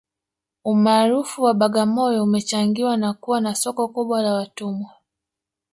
[0.65, 4.91] umaarufu wa bagamoyo umechangiwa na kuwa na soko kubwa la watumwa